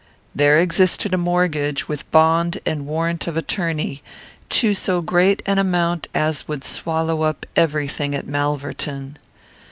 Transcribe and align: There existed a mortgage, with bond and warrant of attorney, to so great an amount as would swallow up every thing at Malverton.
There 0.33 0.57
existed 0.57 1.13
a 1.13 1.17
mortgage, 1.19 1.87
with 1.87 2.09
bond 2.09 2.59
and 2.65 2.87
warrant 2.87 3.27
of 3.27 3.37
attorney, 3.37 4.01
to 4.49 4.73
so 4.73 4.99
great 5.03 5.43
an 5.45 5.59
amount 5.59 6.07
as 6.15 6.47
would 6.47 6.63
swallow 6.63 7.21
up 7.21 7.45
every 7.55 7.87
thing 7.87 8.15
at 8.15 8.25
Malverton. 8.25 9.17